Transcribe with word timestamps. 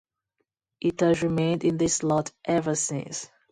It 0.81 0.99
has 1.01 1.21
remained 1.21 1.63
in 1.63 1.77
this 1.77 1.97
slot 1.97 2.31
ever 2.43 2.73
since. 2.73 3.29